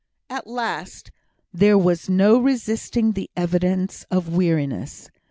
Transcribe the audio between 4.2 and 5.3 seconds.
weariness.